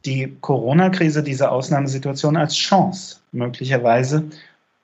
[0.06, 4.26] die Corona-Krise, diese Ausnahmesituation als Chance möglicherweise,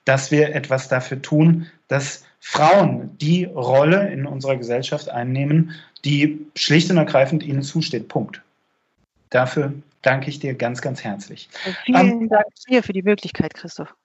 [0.06, 5.72] dass wir etwas dafür tun, dass Frauen die Rolle in unserer Gesellschaft einnehmen,
[6.06, 8.08] die schlicht und ergreifend ihnen zusteht.
[8.08, 8.42] Punkt.
[9.30, 11.50] Dafür danke ich dir ganz, ganz herzlich.
[11.86, 13.96] Vielen ähm, Dank dir für die Möglichkeit, Christoph.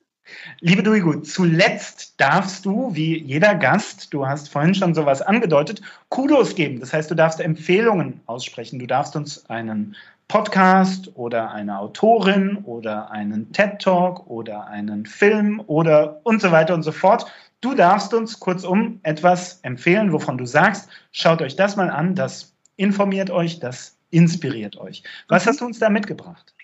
[0.61, 6.55] Liebe Duigu, zuletzt darfst du, wie jeder Gast, du hast vorhin schon sowas angedeutet, Kudos
[6.55, 6.81] geben.
[6.81, 8.79] Das heißt, du darfst Empfehlungen aussprechen.
[8.79, 9.97] Du darfst uns einen
[10.29, 16.75] Podcast oder eine Autorin oder einen TED Talk oder einen Film oder und so weiter
[16.75, 17.27] und so fort
[17.61, 22.55] Du darfst uns kurzum etwas empfehlen, wovon du sagst, schaut euch das mal an, das
[22.77, 25.03] informiert euch, das inspiriert euch.
[25.29, 25.49] Was mhm.
[25.49, 26.55] hast du uns da mitgebracht?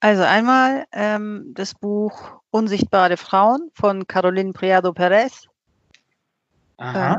[0.00, 5.46] Also einmal ähm, das Buch Unsichtbare Frauen von Caroline Priado Perez.
[6.78, 7.16] Äh,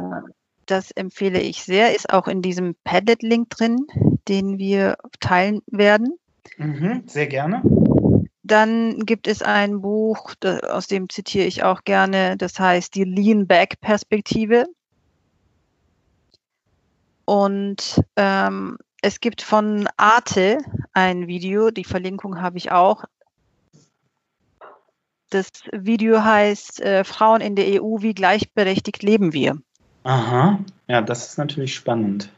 [0.66, 3.86] das empfehle ich sehr, ist auch in diesem Padlet-Link drin,
[4.28, 6.18] den wir teilen werden.
[6.58, 7.62] Mhm, sehr gerne.
[8.44, 13.48] Dann gibt es ein Buch, aus dem zitiere ich auch gerne, das heißt die Lean
[13.48, 14.66] Back Perspektive.
[17.26, 20.58] Und ähm, es gibt von Arte
[20.94, 23.06] ein Video, die Verlinkung habe ich auch.
[25.30, 29.58] Das Video heißt äh, Frauen in der EU, wie gleichberechtigt leben wir.
[30.04, 32.30] Aha, ja, das ist natürlich spannend.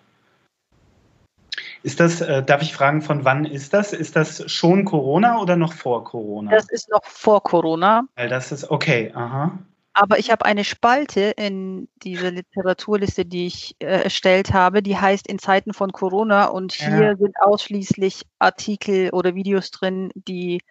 [1.81, 3.93] Ist das, äh, darf ich fragen, von wann ist das?
[3.93, 6.51] Ist das schon Corona oder noch vor Corona?
[6.51, 8.03] Das ist noch vor Corona.
[8.15, 9.57] Weil das ist okay, aha.
[9.93, 15.27] Aber ich habe eine Spalte in dieser Literaturliste, die ich äh, erstellt habe, die heißt
[15.27, 17.15] in Zeiten von Corona und hier ja.
[17.15, 20.61] sind ausschließlich Artikel oder Videos drin, die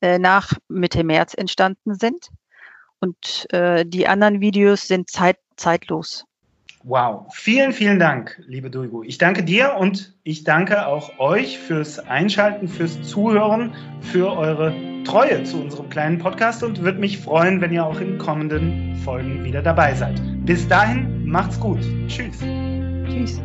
[0.00, 2.30] äh, nach Mitte März entstanden sind.
[3.00, 6.24] Und äh, die anderen Videos sind zeit zeitlos.
[6.86, 9.02] Wow, vielen, vielen Dank, liebe Duigu.
[9.04, 13.72] Ich danke dir und ich danke auch euch fürs Einschalten, fürs Zuhören,
[14.02, 14.74] für eure
[15.04, 19.42] Treue zu unserem kleinen Podcast und würde mich freuen, wenn ihr auch in kommenden Folgen
[19.44, 20.20] wieder dabei seid.
[20.44, 21.80] Bis dahin, macht's gut.
[22.06, 22.38] Tschüss.
[23.08, 23.40] Tschüss.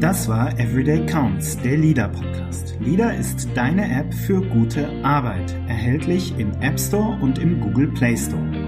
[0.00, 2.76] Das war Everyday Counts, der LIDA Podcast.
[2.80, 8.16] LIDA ist deine App für gute Arbeit, erhältlich im App Store und im Google Play
[8.16, 8.67] Store.